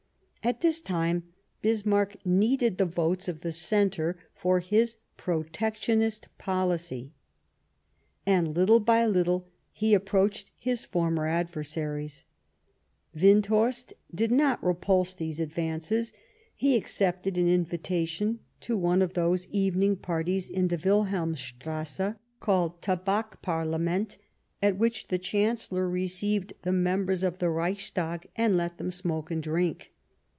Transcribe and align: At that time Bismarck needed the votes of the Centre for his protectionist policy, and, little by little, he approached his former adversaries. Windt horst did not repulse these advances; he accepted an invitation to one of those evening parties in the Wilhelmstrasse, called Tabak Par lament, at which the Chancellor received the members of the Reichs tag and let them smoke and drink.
At 0.43 0.61
that 0.61 0.81
time 0.83 1.25
Bismarck 1.61 2.25
needed 2.25 2.79
the 2.79 2.87
votes 2.87 3.27
of 3.27 3.41
the 3.41 3.51
Centre 3.51 4.17
for 4.33 4.57
his 4.59 4.97
protectionist 5.15 6.29
policy, 6.39 7.11
and, 8.25 8.55
little 8.55 8.79
by 8.79 9.05
little, 9.05 9.47
he 9.71 9.93
approached 9.93 10.49
his 10.57 10.83
former 10.83 11.27
adversaries. 11.27 12.23
Windt 13.13 13.45
horst 13.49 13.93
did 14.15 14.31
not 14.31 14.63
repulse 14.63 15.13
these 15.13 15.39
advances; 15.39 16.11
he 16.55 16.75
accepted 16.75 17.37
an 17.37 17.47
invitation 17.47 18.39
to 18.61 18.75
one 18.75 19.03
of 19.03 19.13
those 19.13 19.45
evening 19.51 19.95
parties 19.95 20.49
in 20.49 20.69
the 20.69 20.77
Wilhelmstrasse, 20.83 22.15
called 22.39 22.81
Tabak 22.81 23.43
Par 23.43 23.63
lament, 23.63 24.17
at 24.59 24.79
which 24.79 25.09
the 25.09 25.19
Chancellor 25.19 25.87
received 25.87 26.53
the 26.63 26.73
members 26.73 27.21
of 27.21 27.37
the 27.37 27.51
Reichs 27.51 27.93
tag 27.93 28.25
and 28.35 28.57
let 28.57 28.79
them 28.79 28.89
smoke 28.89 29.29
and 29.29 29.43
drink. 29.43 29.91